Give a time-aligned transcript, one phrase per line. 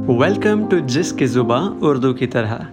[0.00, 2.66] Welcome to जिस की ज़ुबा उर्दू की तरह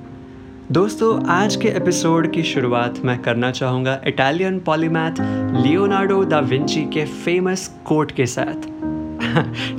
[0.72, 5.20] दोस्तों, आज के एपिसोड की शुरुआत मैं करना चाहूँगा Italian polymath
[5.64, 8.77] Leonardo da Vinci के फ़ेमस कोट के साथ।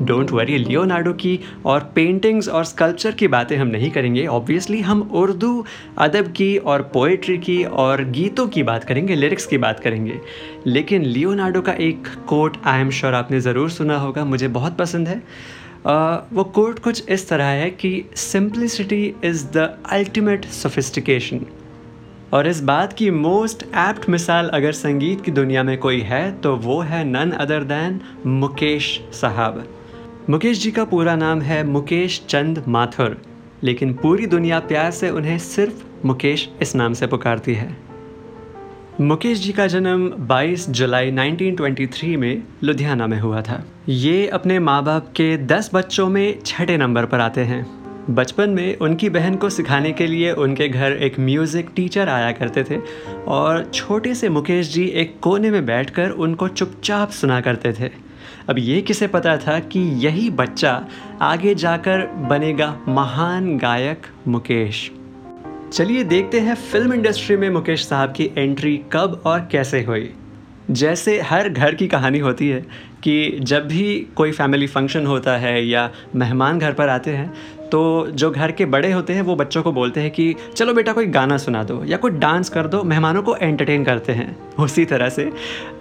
[0.02, 4.26] डोंट वरी लियोनार्डो की और पेंटिंग्स और स्कल्पचर की बातें हम नहीं करेंगे.
[4.26, 5.64] ऑब्वियसली हम उर्दू
[5.98, 10.20] अदब की और पोइट्री की और गीतों की बात करेंगे लिरिक्स की बात करेंगे.
[10.66, 15.08] लेकिन लियोनार्डो का एक कोट आई एम श्योर आपने ज़रूर सुना होगा मुझे बहुत पसंद
[15.08, 15.22] है.
[15.78, 21.40] Uh, वो कोट कुछ इस तरह है कि simplicity is the ultimate sophistication
[22.32, 26.56] और इस बात की मोस्ट एप्ट मिसाल अगर संगीत की दुनिया में कोई है तो
[26.56, 29.64] वो है नन अदर दैन मुकेश साहब।
[30.30, 33.22] मुकेश जी का पूरा नाम है मुकेश चंद माथुर,
[33.62, 37.76] लेकिन पूरी दुनिया प्यार से उन्हें सिर्फ़ मुकेश इस नाम से पुकारती है।
[39.00, 44.82] मुकेश जी का जन्म 22 जुलाई 1923 में लुधियाना में हुआ था। ये अपने माँ
[44.84, 47.77] बाप के 10 बच्चों में छठे नंबर पर आते हैं।
[48.10, 52.64] बचपन में उनकी बहन को सिखाने के लिए उनके घर एक म्यूज़िक टीचर आया करते
[52.64, 52.78] थे
[53.28, 57.90] और छोटे से मुकेश जी एक कोने में बैठकर उनको चुपचाप सुना करते थे।
[58.48, 60.86] अब ये किसे पता था कि यही बच्चा
[61.20, 64.90] आगे जाकर बनेगा महान गायक मुकेश?
[65.72, 70.10] चलिए देखते हैं फ़िल्म इंडस्ट्री में मुकेश साहब की एंट्री कब और कैसे हुई।
[70.70, 72.60] जैसे हर घर की कहानी होती है
[73.02, 77.32] कि जब भी कोई फैमिली फ़ंक्शन होता है या मेहमान घर पर आते हैं
[77.72, 80.92] तो जो घर के बड़े होते हैं वो बच्चों को बोलते हैं कि चलो बेटा
[80.92, 84.84] कोई गाना सुना दो या कोई डांस कर दो मेहमानों को एंटरटेन करते हैं। उसी
[84.84, 85.32] तरह से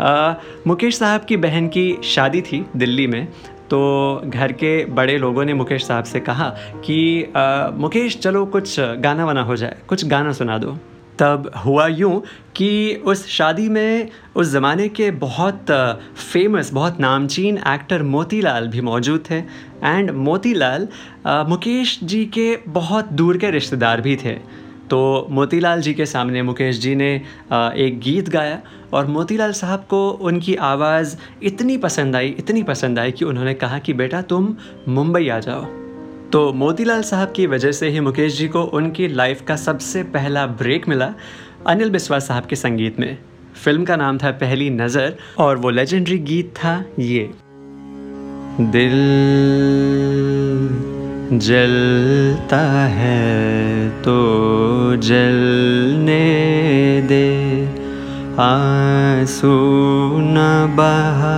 [0.01, 0.33] आ,
[0.67, 3.27] मुकेश साहब की बहन की शादी थी दिल्ली में
[3.69, 6.49] तो घर के बड़े लोगों ने मुकेश साहब से कहा
[6.85, 10.77] कि आ, मुकेश चलो कुछ गाना वाना हो जाए कुछ गाना सुना दो।
[11.19, 12.21] तब हुआ यूँ
[12.55, 15.71] कि उस शादी में, उस ज़माने के बहुत
[16.33, 19.37] फ़ेमस बहुत नामचीन एक्टर मोतीलाल भी मौजूद थे।
[19.83, 20.87] एंड मोतीलाल
[21.27, 24.33] मुकेश जी के बहुत दूर के रिश्तेदार भी थे।
[24.89, 27.15] तो मोतीलाल जी के सामने मुकेश जी ने
[27.53, 28.61] एक गीत गाया
[28.93, 33.79] और मोतीलाल साहब को उनकी आवाज़ इतनी पसंद आई, इतनी पसंद आई कि उन्होंने कहा
[33.79, 34.55] कि, बेटा, तुम
[34.87, 35.86] मुंबई आ जाओ।
[36.31, 40.45] तो मोतीलाल साहब की वजह से ही मुकेश जी को उनकी लाइफ का सबसे पहला
[40.45, 41.13] ब्रेक मिला
[41.67, 43.17] अनिल बिस्वा साहब के संगीत में।
[43.63, 47.29] फ़िल्म का नाम था पहली नज़र और वो लेजेंडरी गीत था ये।
[48.61, 48.97] दिल
[51.39, 54.15] जलता है तो
[54.97, 56.21] जलने
[57.01, 57.27] दे,
[58.39, 59.47] आँसू
[60.19, 61.37] न बहा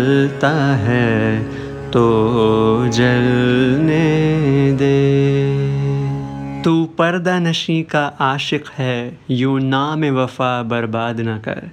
[0.41, 1.43] जलता है
[1.91, 2.03] तो
[2.87, 4.05] जलने
[4.73, 4.97] दे।
[6.63, 11.69] तू पर्दा नशी का आशिक है, यूँ नाम वफा बर्बाद न कर।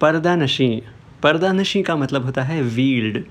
[0.00, 0.82] पर्दा नशी
[1.22, 3.24] पर्दा नशी का मतलब होता है वील्ड,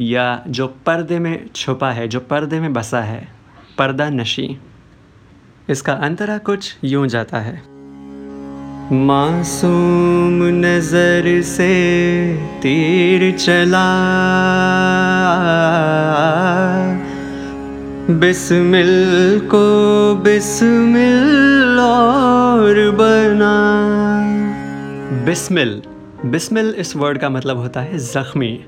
[0.00, 3.28] या जो पर्दे में छुपा है, जो पर्दे में बसा है।
[3.78, 4.58] पर्दा नशी।
[5.70, 7.75] इसका अंतरा कुछ यूँ जाता है।
[8.92, 11.72] मासूम नज़र से
[12.62, 13.86] तीर चला।
[18.10, 18.92] बिस्मिल
[19.44, 19.64] को
[20.14, 23.54] बिस्मिल और बना।
[25.24, 25.82] बिस्मिल
[26.26, 28.58] बिस्मिल इस वर्ड का मतलब होता है ज़ख्मी।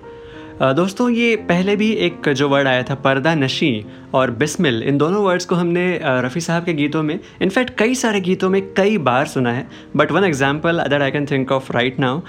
[0.61, 5.23] दोस्तों, ये पहले भी एक जो वर्ड आया था, पर्दा नशी और बिस्मिल, इन दोनों
[5.25, 9.27] वर्ड्स को हमने रफ़ी साहब के गीतों में इनफैक्ट कई सारे गीतों में कई बार
[9.27, 9.67] सुना है
[9.97, 12.21] but one example other I can think of right now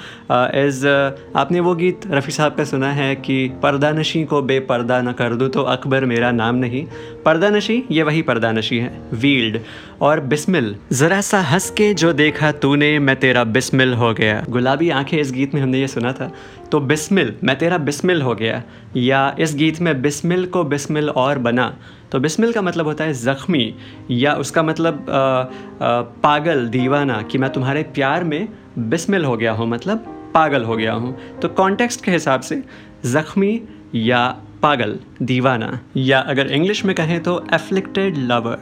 [0.60, 5.12] is आपने वो गीत रफ़ी साहब का सुना है कि पर्दा नशी को बेपर्दा ना
[5.14, 6.86] कर दूँ तो अकबर मेरा नाम नहीं।
[7.26, 9.60] पर्दा नशी, ये वही पर्दा नशी है वील्ड
[10.02, 14.90] और बिस्मिल, ज़रा सा हंस के जो देखा तूने, मैं तेरा बिस्मिल हो गया। गुलाबी
[14.92, 16.32] आँखें इस गीत में हमने ये सुना था।
[16.72, 18.64] तो बिस्मिल मैं तेरा बिस्मिल हो गया
[18.98, 21.78] या इस गीत में बिस्मिल को बिस्मिल और बना।
[22.12, 23.76] तो बिस्मिल का मतलब होता है ज़ख्मी
[24.12, 28.48] या उसका मतलब आ, आ, पागल दीवाना कि मैं तुम्हारे प्यार में
[28.80, 32.64] बिस्मिल हो गया हूँ मतलब पागल हो गया हूँ। तो कॉन्टेक्स्ट के हिसाब से
[33.06, 33.62] ज़ख्मी
[33.96, 34.28] या
[34.62, 38.60] पागल दीवाना या अगर इंग्लिश में कहें तो एफ्लिक्टेड लवर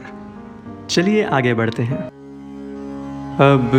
[0.90, 2.17] चलिए आगे बढ़ते हैं।
[3.40, 3.70] अब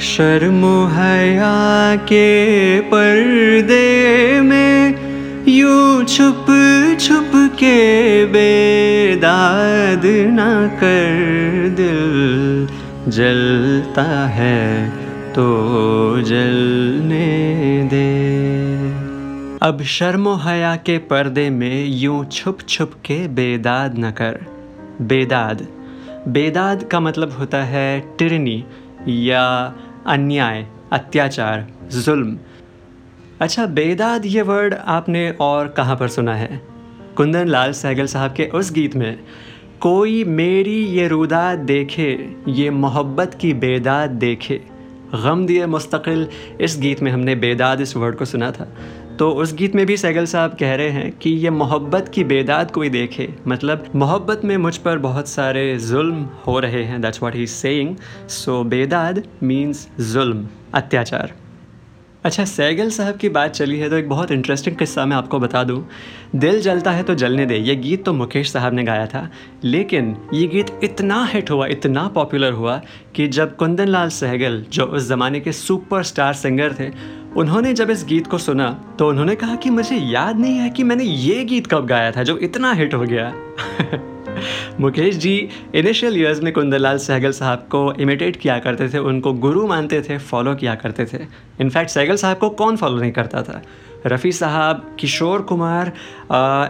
[0.00, 4.94] शर्म हया के पर्दे में,
[5.48, 6.46] यूँ छुप
[7.00, 10.02] छुप के बेदाद
[10.34, 12.66] ना कर दिल
[13.12, 14.90] जलता है
[15.32, 15.46] तो
[16.20, 17.28] जलने
[17.92, 18.10] दे।
[19.62, 24.44] अब शर्मो हया के पर्दे में, यूँ छुप छुप के बेदाद न कर।
[25.02, 25.66] बेदाद।
[26.28, 28.64] बेदाद का मतलब होता है टिरनी
[29.08, 29.74] या
[30.06, 32.38] अन्याय, अत्याचार, जुल्म।
[33.40, 36.60] अच्छा बेदाद ये वर्ड आपने और कहाँ पर सुना है?
[37.16, 39.18] कुंदन लाल सहगल साहब के उस गीत में,
[39.80, 44.60] कोई मेरी ये रुदा देखे, ये मोहब्बत की बेदाद देखे।
[45.14, 46.26] गम दिए मुस्तकिल,
[46.60, 48.68] इस गीत में हमने बेदाद इस वर्ड को सुना था।
[49.18, 52.70] तो उस गीत में भी सैगल साहब कह रहे हैं कि ये मोहब्बत की बेदाद
[52.70, 57.34] कोई देखे। मतलब मोहब्बत में मुझ पर बहुत सारे जुल्म हो रहे हैं। That's what
[57.34, 57.96] he saying
[58.28, 61.32] so बेदाद means जुल्म, अत्याचार।
[62.24, 65.64] अच्छा सैगल साहब की बात चली है तो एक बहुत इंटरेस्टिंग किस्सा मैं आपको बता
[65.64, 65.84] दूँ।
[66.36, 69.28] दिल जलता है तो जलने दे। ये गीत तो मुकेश साहब ने गाया था।
[69.64, 72.80] लेकिन ये गीत इतना हिट हुआ, इतना पॉपुलर हुआ
[73.14, 76.90] कि जब कुंदन लाल सहगल जो उस ज़माने के सुपरस्टार सिंगर थे
[77.36, 80.82] उन्होंने जब इस गीत को सुना तो उन्होंने कहा कि मुझे याद नहीं है कि
[80.82, 83.32] मैंने ये गीत कब गाया था जो इतना हिट हो गया।
[84.80, 89.66] मुकेश जी इनिशियल ईयर्स में कुंदलाल सहगल साहब को इमिटेट किया करते थे उनको गुरु
[89.66, 91.18] मानते थे फॉलो किया करते थे।
[91.60, 93.62] इनफैक्ट सहगल साहब को कौन फॉलो नहीं करता था?
[94.06, 95.92] रफ़ी साहब Kishore Kumar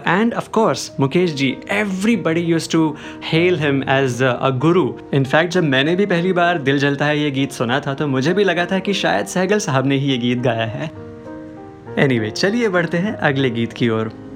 [0.06, 5.64] and of course Mukesh ji everybody used to hail him as a guru in fact जब
[5.64, 8.64] मैंने भी पहली बार दिल जलता है ये गीत सुना था तो मुझे भी लगा
[8.64, 10.90] था कि शायद सहगल साहब ने ही ये गीत गाया है।
[11.98, 14.27] एनीवे anyway, चलिए बढ़ते हैं अगले गीत की ओर।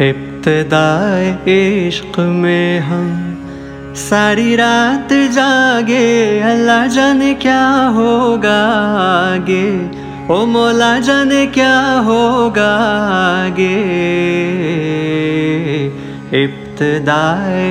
[0.00, 8.58] इब्तदाए इश्क में हम सारी रात जागे, अल्लाह जाने क्या होगा
[8.98, 9.64] आगे।
[10.34, 12.68] ओ मौला जाने क्या होगा
[13.14, 13.74] आगे।
[16.44, 17.66] इब्तदाए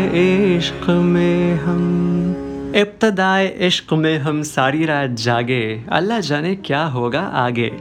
[0.57, 7.71] इश्क में हम, इब्तदाए इश्क में हम सारी रात जागे, अल्लाह जाने क्या होगा आगे।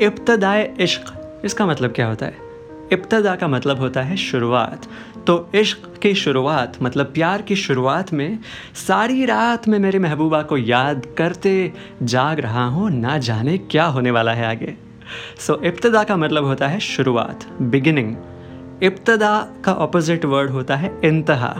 [0.00, 1.14] इब्तदाए इश्क,
[1.44, 2.47] इसका मतलब क्या होता है?
[2.92, 4.86] इब्तदा का मतलब होता है शुरुआत।
[5.26, 8.38] तो इश्क की शुरुआत मतलब प्यार की शुरुआत में
[8.86, 11.72] सारी रात में मेरी महबूबा को याद करते
[12.04, 14.74] जाग रहा हूँ ना जाने क्या होने वाला है आगे।
[15.38, 18.14] सो so, इब्तदा का मतलब होता है शुरुआत बिगिनिंग
[18.82, 21.54] इब्तदा का ऑपोजिट वर्ड होता है इंतहा।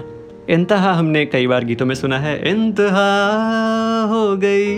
[0.50, 3.08] इंतहा हमने कई बार गीतों में सुना है इंतहा
[4.10, 4.76] हो गई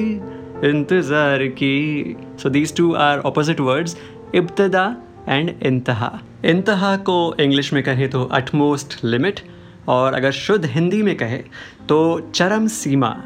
[0.71, 3.97] इंतज़ार की। So these two are opposite words
[4.35, 4.85] इब्तदा
[5.29, 6.11] एंड इंतहा।
[6.45, 9.41] इंतहा को इंग्लिश में कहें तो अटमोस्ट लिमिट
[9.89, 11.43] और अगर शुद्ध हिंदी में कहे
[11.89, 13.17] तो चरम सीमा।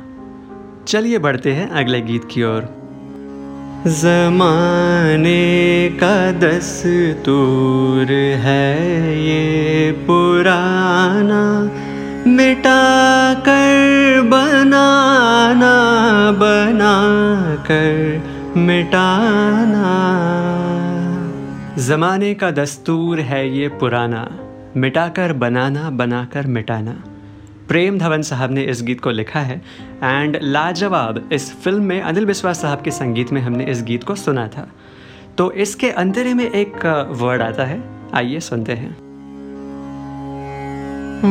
[0.87, 2.85] चलिए बढ़ते हैं अगले गीत की ओर।
[3.87, 11.71] जमाने का दस्तूर है ये पुराना
[12.31, 17.03] मिटा कर बनाना बना
[17.71, 18.23] कर
[18.57, 20.54] मिटाना।
[21.79, 24.29] ज़माने का दस्तूर है ये पुराना।
[24.77, 26.93] मिटाकर बनाना, बनाकर मिटाना।
[27.69, 29.63] प्रेम धवन साहब ने इस गीत को लिखा है
[30.03, 34.15] एंड लाजवाब, इस फ़िल्म में अनिल बिस्वास साहब के संगीत में हमने इस गीत को
[34.15, 34.69] सुना था।
[35.39, 37.83] तो इसके अंतरे में एक वर्ड आता है,
[38.15, 38.91] आइए सुनते हैं।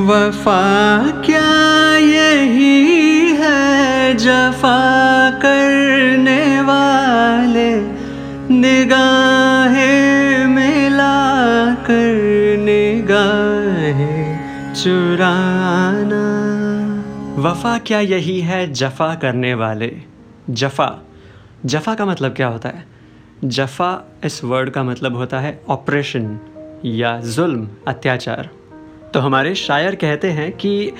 [0.08, 4.80] वफा क्या यही है जफा
[5.32, 7.76] करने वाले?
[8.54, 9.53] निगाहें
[11.84, 16.24] कर निगाहें चुराना।
[17.42, 19.98] वफा क्या यही है जफा करने वाले?
[20.50, 21.00] जफा।
[21.66, 22.86] जफा का मतलब क्या होता है?
[23.46, 26.40] जफा इस वर्ड का मतलब होता है ऑपरेशन
[26.86, 28.50] या जुल्म, अत्याचार।
[29.14, 30.92] तो हमारे शायर कहते हैं कि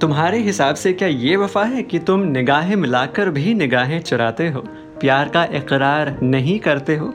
[0.00, 4.60] तुम्हारे हिसाब से क्या ये वफा है कि तुम निगाहें मिलाकर भी निगाहें चुराते हो?
[5.00, 7.14] प्यार का इकरार नहीं करते हो?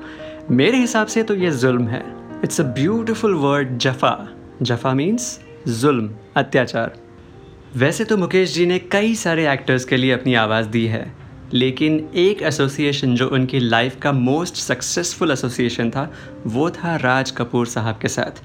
[0.52, 4.28] मेरे हिसाब से तो ये जुल्म है। इट्स अ ब्यूटिफुल वर्ड जफ़ा
[4.62, 6.94] जफ़ा मीन्स जुल्म अत्याचार.
[7.76, 11.14] वैसे तो मुकेश जी ने कई सारे एक्टर्स के लिए अपनी आवाज़ दी है
[11.54, 16.12] लेकिन एक एसोसिएशन जो उनकी लाइफ का मोस्ट सक्सेसफुल एसोसिएशन था
[16.46, 18.42] वो था राज कपूर साहब के साथ.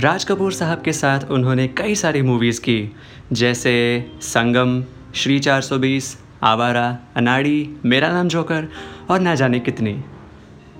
[0.00, 2.96] राज कपूर साहब के साथ उन्होंने कई सारी मूवीज़ की
[3.32, 3.74] जैसे
[4.22, 4.82] संगम
[5.14, 8.68] श्री 420, आवारा अनाड़ी मेरा नाम जोकर
[9.10, 9.92] और ना जाने कितनी.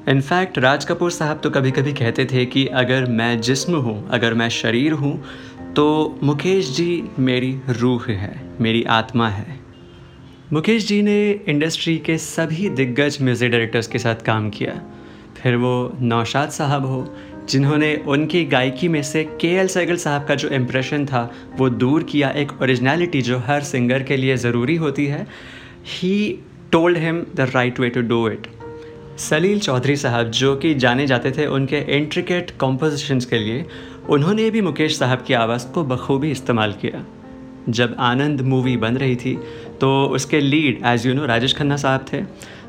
[0.09, 4.35] इनफैक्ट राज कपूर साहब तो कभी कभी कहते थे कि अगर मैं जिस्म हूँ, अगर
[4.35, 5.23] मैं शरीर हूँ
[5.76, 9.61] तो मुकेश जी मेरी रूह है, मेरी आत्मा है।
[10.52, 14.80] मुकेश जी ने इंडस्ट्री के सभी दिग्गज म्यूज़िक डायरेक्टर्स के साथ काम किया।
[15.42, 17.14] फिर वो नौशाद साहब हो,
[17.49, 21.23] जिन्होंने उनकी गायकी में से के एल सैगल साहब का जो इम्प्रेशन था,
[21.56, 25.26] वो दूर किया। एक ओरिजिनलिटी जो हर सिंगर के लिए ज़रूरी होती है।
[25.92, 26.38] He
[26.73, 28.47] told him the right way to do it
[29.19, 33.64] Salil Chaudhary साहब, जो कि जाने जाते थे उनके इंट्रिकेट कॉम्पोजिशंस के लिए,
[34.09, 37.04] उन्होंने भी मुकेश साहब की आवाज़ को बखूबी इस्तेमाल किया।
[37.69, 39.35] जब आनंद मूवी बन रही थी
[39.81, 42.23] तो उसके lead as you know Rajesh Khanna साहब थे।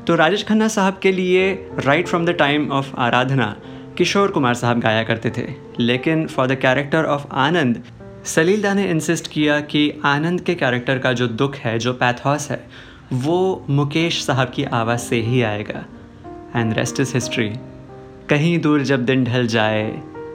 [0.06, 3.56] तो राजेश खन्ना साहब के लिए right from the time of Aradhana,
[3.98, 5.46] Kishore Kumar साहब गाया करते थे।
[5.80, 7.82] लेकिन for the character of Anand,
[8.24, 12.50] Salil da ने इंसिस्ट किया कि आनंद के कैरेक्टर का जो दुख है, जो पैथॉस
[12.50, 12.64] है,
[13.12, 15.84] वो मुकेश साहब की आवाज़ से ही आएगा।
[16.56, 17.48] एंड रेस्ट इज़ हिस्ट्री
[18.30, 19.82] कहीं दूर जब दिन ढल जाए,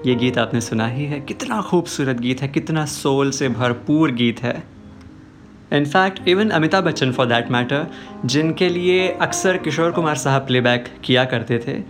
[0.05, 4.41] ये गीत आपने सुना ही है। कितना खूबसूरत गीत है, कितना सोल से भरपूर गीत
[4.43, 4.63] है।
[5.73, 7.87] In fact even Amitabh Bachchan for that matter
[8.25, 11.81] जिनके लिए अक्सर किशोर कुमार साहब प्लेबैक किया करते थे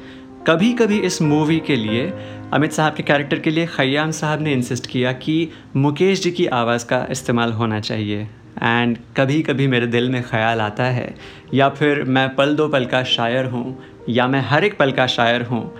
[0.48, 2.10] कभी कभी इस मूवी के लिए,
[2.54, 6.46] अमित साहब के कैरेक्टर के लिए खयाम साहब ने इंसिस्ट किया कि मुकेश जी की
[6.48, 8.28] आवाज़ का इस्तेमाल होना चाहिए।
[8.64, 11.14] एंड कभी कभी मेरे दिल में ख्याल आता है,
[11.54, 13.78] या फिर मैं पल दो पल का शायर हूँ
[14.10, 15.72] या मैं हर एक पल का शायर हूँ।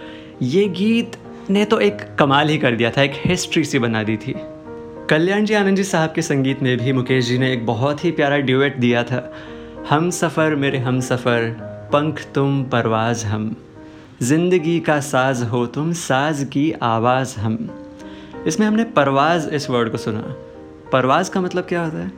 [0.42, 1.18] ये गीत
[1.50, 4.34] ने तो एक कमाल ही कर दिया था, एक हिस्ट्री सी बना दी थी।
[5.10, 8.12] कल्याण जी आनंद जी साहब के संगीत में भी मुकेश जी ने एक बहुत ही
[8.12, 9.34] प्यारा ड्यूएट दिया था।
[9.90, 11.50] हम सफ़र मेरे हम सफ़र,
[11.94, 13.56] पंख तुम परवाज हम।
[14.22, 17.70] ज़िंदगी का साज हो तुम, साज की आवाज़ हम।
[18.48, 20.22] इसमें हमने परवाज इस वर्ड को सुना।
[20.92, 22.12] परवाज का मतलब क्या होता है?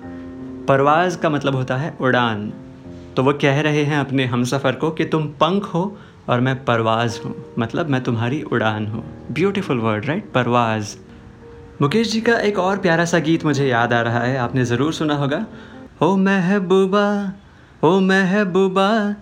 [0.65, 2.53] परवाज का मतलब होता है उड़ान।
[3.15, 5.97] तो वो कह रहे हैं अपने हम सफ़र को कि तुम पंख हो
[6.29, 10.95] और मैं परवाज़ हूँ। मतलब मैं तुम्हारी उड़ान हूँ। ब्यूटीफुल वर्ड राइट परवाज़।
[11.81, 14.93] मुकेश जी का एक और प्यारा सा गीत मुझे याद आ रहा है। आपने ज़रूर
[14.93, 15.45] सुना होगा।
[16.03, 17.33] ओ महबूबा
[17.83, 19.15] ओ महबूबा,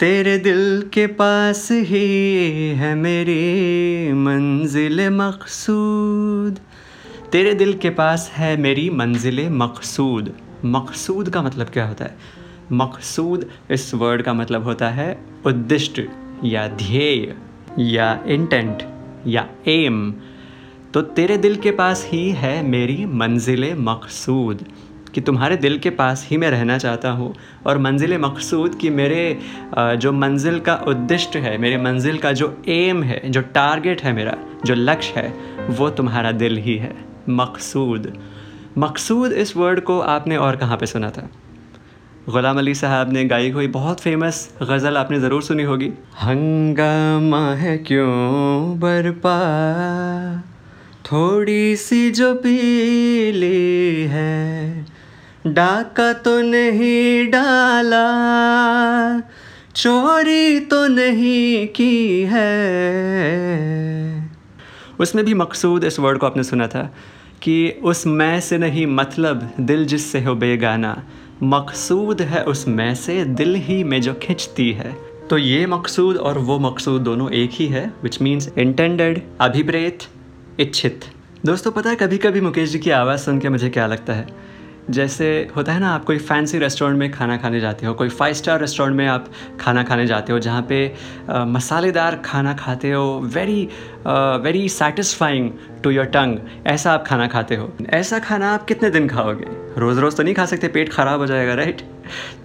[0.00, 6.58] तेरे दिल के पास ही है मेरी मंजिल मकसूद।
[7.32, 10.32] तेरे दिल के पास है मेरी मंजिल मकसूद।
[10.64, 12.16] मकसूद का मतलब क्या होता है?
[12.72, 16.00] मकसूद, इस वर्ड का मतलब होता है उद्दिष्ट
[16.44, 17.34] या ध्येय
[17.80, 18.82] या इंटेंट
[19.26, 20.12] या एम
[20.94, 24.64] तो तेरे दिल के पास ही है मेरी मंजिल मकसूद,
[25.14, 27.34] कि तुम्हारे दिल के पास ही मैं रहना चाहता हूँ,
[27.66, 29.38] और मंजिल मकसूद कि मेरे
[29.74, 34.36] जो मंजिल का उद्दिष्ट है, मेरे मंजिल का जो एम है, जो टारगेट है मेरा,
[34.64, 35.32] जो लक्ष्य है,
[35.70, 36.94] वो तुम्हारा दिल ही है,
[37.30, 38.12] मकसूद।
[38.78, 41.28] मकसूद इस वर्ड को आपने और कहाँ पे सुना था?
[42.28, 45.86] ग़ुलाम अली साहब ने गाई हुई बहुत फ़ेमस गज़ल आपने ज़रूर सुनी होगी।
[46.20, 49.36] हंगामा है क्यों बरपा?
[51.06, 54.86] थोड़ी सी जो पीली है,
[55.46, 58.04] डाका तो नहीं डाला,
[59.76, 62.50] चोरी तो नहीं की है।
[65.00, 66.82] उसमें भी मकसूद इस वर्ड को आपने सुना था
[67.42, 70.92] कि उस मैं से नहीं मतलब दिल जिससे हो बेगाना।
[71.42, 74.92] मकसूद है उस मैं से दिल ही में जो खिंचती है।
[75.30, 79.98] तो ये मकसूद और वो मकसूद दोनों एक ही है विच मीन्स इंटेंडेड अभिप्रेत
[80.60, 81.04] इच्छित।
[81.46, 84.26] दोस्तों पता है कभी कभी मुकेश जी की आवाज़ सुन के मुझे क्या लगता है?
[84.90, 88.34] जैसे होता है ना आप कोई फैंसी रेस्टोरेंट में खाना खाने जाते हो कोई फाइव
[88.34, 89.26] स्टार रेस्टोरेंट में आप
[89.60, 90.94] खाना खाने जाते हो जहाँ पे
[91.30, 93.68] आ, मसालेदार खाना खाते हो very
[94.42, 95.50] very satisfying
[95.84, 99.57] to your tongue ऐसा आप खाना खाते हो। ऐसा खाना आप कितने दिन खाओगे?
[99.78, 101.82] रोज़ रोज़ तो नहीं खा सकते, पेट ख़राब हो जाएगा राइट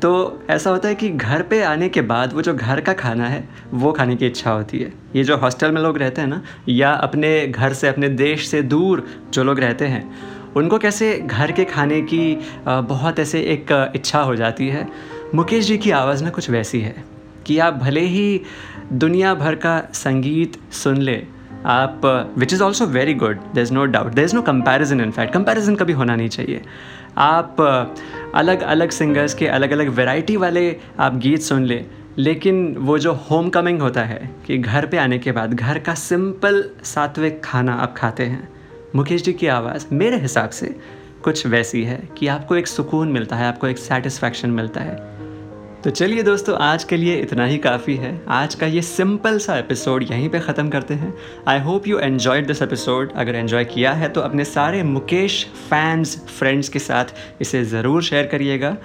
[0.01, 3.27] तो ऐसा होता है कि घर पे आने के बाद वो जो घर का खाना
[3.27, 6.41] है, वो खाने की इच्छा होती है। ये जो हॉस्टल में लोग रहते हैं ना,
[6.69, 10.03] या अपने घर से, अपने देश से दूर जो लोग रहते हैं,
[10.55, 12.37] उनको कैसे घर के खाने की
[12.67, 14.87] बहुत ऐसे एक इच्छा हो जाती है।
[15.35, 17.03] मुकेश जी की आवाज़ ना कुछ वैसी है
[17.45, 18.41] कि आप भले ही
[18.93, 21.15] दुनिया भर का संगीत सुन ले
[21.65, 22.01] आप
[22.37, 25.33] which is also very good there is no doubt there is no comparison in fact
[25.33, 26.61] comparison कभी होना नहीं चाहिए।
[27.17, 27.61] आप
[28.35, 31.83] अलग अलग सिंगर्स के अलग अलग वेराइटी वाले आप गीत सुन ले,
[32.17, 35.93] लेकिन वो जो होम कमिंग होता है, कि घर पे आने के बाद, घर का
[35.93, 38.47] सिंपल सात्विक खाना आप खाते हैं,
[38.95, 40.75] मुकेश जी की आवाज़ मेरे हिसाब से
[41.23, 45.12] कुछ वैसी है कि आपको एक सुकून मिलता है, आपको एक सेटिस्फैक्शन मिलता है।
[45.83, 49.57] तो चलिए दोस्तों, आज के लिए इतना ही काफ़ी है। आज का ये सिंपल सा
[49.57, 51.13] एपिसोड यहीं पे ख़त्म करते हैं।
[51.47, 56.15] I hope you enjoyed this episode अगर एन्जॉय किया है तो अपने सारे मुकेश फैंस
[56.29, 58.75] फ्रेंड्स के साथ इसे ज़रूर शेयर करिएगा।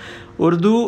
[0.40, 0.84] उर्दू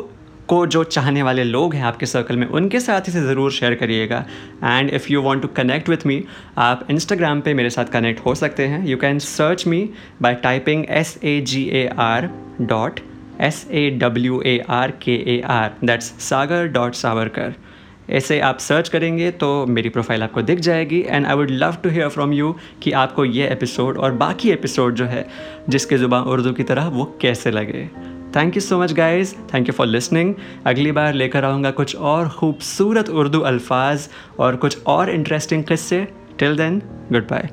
[0.48, 4.24] को जो चाहने वाले लोग हैं आपके सर्कल में, उनके साथ इसे ज़रूर शेयर करिएगा।
[4.64, 6.22] And if you want to connect with me
[6.58, 9.88] आप इंस्टाग्राम पे मेरे साथ कनेक्ट हो सकते हैं। You can search me
[10.22, 12.28] by typing S A G A R
[12.62, 13.00] dot
[13.40, 17.54] S A W A R K A R that's Sagar dot Sawarkar
[18.10, 21.90] ऐसे आप search करेंगे तो मेरी प्रोफ़ाइल आपको दिख जाएगी and I would love to
[21.90, 25.26] hear from you कि आपको ये एपिसोड और बाकी एपिसोड जो है,
[25.68, 27.88] जिसके ज़ुबान उर्दू की तरह, वो कैसे लगे।
[28.36, 30.34] Thank you so much guys thank you for listening
[30.66, 36.06] अगली बार लेकर आऊँगा कुछ और खूबसूरत उर्दू अल्फाज और कुछ और इंटरेस्टिंग किस्से.
[36.38, 36.82] Till then
[37.12, 37.48] good bye